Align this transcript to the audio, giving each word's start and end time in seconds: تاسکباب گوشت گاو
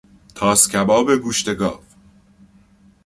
تاسکباب 0.35 1.07
گوشت 1.23 1.47
گاو 1.59 1.77